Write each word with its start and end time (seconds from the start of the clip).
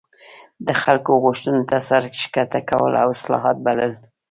د 0.67 0.69
خلکو 0.81 1.11
غوښتنو 1.23 1.61
ته 1.69 1.77
سر 1.87 2.01
ښکته 2.21 2.59
کول 2.69 2.93
او 3.01 3.07
اصلاحات 3.17 3.57
بلل. 3.65 3.91